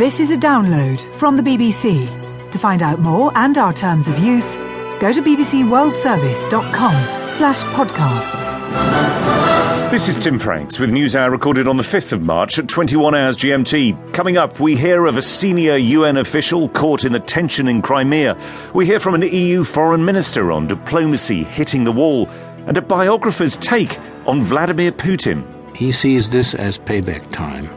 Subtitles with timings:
[0.00, 2.08] This is a download from the BBC.
[2.52, 4.56] To find out more and our terms of use,
[4.98, 6.94] go to bbcworldservice.com
[7.36, 9.90] slash podcasts.
[9.90, 13.14] This is Tim Franks with News Hour recorded on the 5th of March at 21
[13.14, 14.14] hours GMT.
[14.14, 18.38] Coming up, we hear of a senior UN official caught in the tension in Crimea.
[18.72, 22.26] We hear from an EU foreign minister on diplomacy hitting the wall
[22.66, 25.44] and a biographer's take on Vladimir Putin.
[25.76, 27.68] He sees this as payback time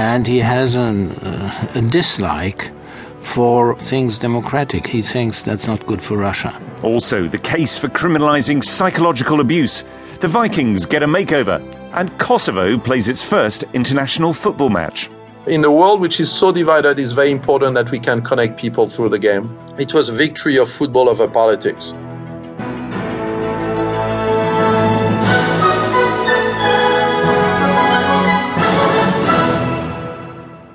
[0.00, 2.70] and he has an, uh, a dislike
[3.20, 4.86] for things democratic.
[4.86, 6.58] He thinks that's not good for Russia.
[6.82, 9.84] Also, the case for criminalizing psychological abuse.
[10.20, 11.58] The Vikings get a makeover,
[11.92, 15.10] and Kosovo plays its first international football match.
[15.46, 18.88] In a world which is so divided, it's very important that we can connect people
[18.88, 19.54] through the game.
[19.78, 21.92] It was a victory of football over politics.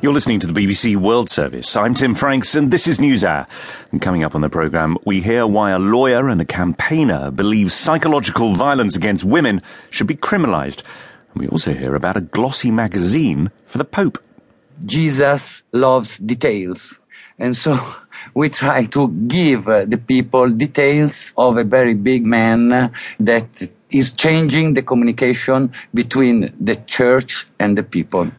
[0.00, 1.74] You're listening to the BBC World Service.
[1.74, 3.48] I'm Tim Franks, and this is NewsHour.
[3.90, 7.72] And coming up on the programme, we hear why a lawyer and a campaigner believe
[7.72, 9.60] psychological violence against women
[9.90, 10.84] should be criminalised.
[11.32, 14.22] And we also hear about a glossy magazine for the Pope.
[14.86, 17.00] Jesus loves details.
[17.36, 17.80] And so
[18.34, 23.48] we try to give uh, the people details of a very big man that
[23.90, 28.30] is changing the communication between the church and the people.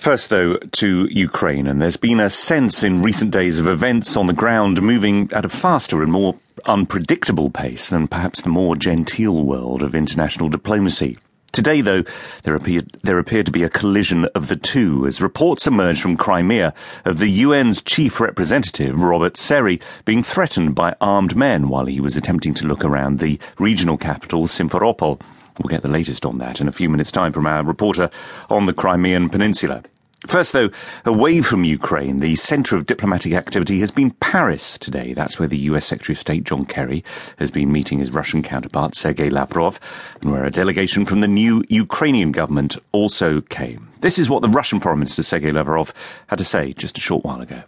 [0.00, 4.24] First, though, to Ukraine, and there's been a sense in recent days of events on
[4.24, 9.44] the ground moving at a faster and more unpredictable pace than perhaps the more genteel
[9.44, 11.18] world of international diplomacy.
[11.52, 12.02] Today, though,
[12.44, 16.16] there appeared, there appeared to be a collision of the two as reports emerged from
[16.16, 16.72] Crimea
[17.04, 22.16] of the UN's chief representative, Robert Serry, being threatened by armed men while he was
[22.16, 25.20] attempting to look around the regional capital, Simferopol.
[25.59, 28.09] We'll get the latest on that in a few minutes' time from our reporter
[28.49, 29.83] on the Crimean Peninsula.
[30.27, 30.71] First, though,
[31.05, 35.13] away from Ukraine, the centre of diplomatic activity has been Paris today.
[35.13, 37.03] That's where the US Secretary of State John Kerry
[37.37, 39.79] has been meeting his Russian counterpart Sergei Lavrov,
[40.21, 43.87] and where a delegation from the new Ukrainian government also came.
[44.01, 45.93] This is what the Russian Foreign Minister Sergei Lavrov
[46.27, 47.61] had to say just a short while ago.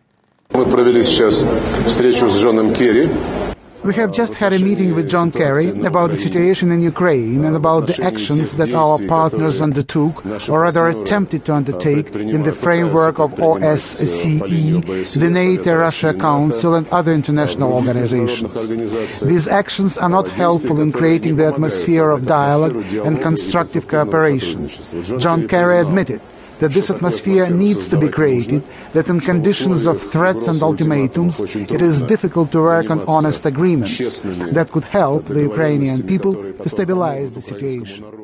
[0.54, 1.46] Мы провели сейчас
[1.86, 3.10] встречу с Джоном Керри.
[3.85, 7.57] We have just had a meeting with John Kerry about the situation in Ukraine and
[7.57, 13.19] about the actions that our partners undertook, or rather attempted to undertake, in the framework
[13.19, 14.41] of OSCE,
[15.19, 18.53] the NATO-Russia Council and other international organizations.
[19.21, 22.77] These actions are not helpful in creating the atmosphere of dialogue
[23.07, 24.69] and constructive cooperation.
[25.19, 26.21] John Kerry admitted
[26.63, 28.63] that this atmosphere needs to be created,
[28.93, 34.21] that in conditions of threats and ultimatums, it is difficult to work on honest agreements
[34.23, 38.22] that could help the Ukrainian people to stabilize the situation.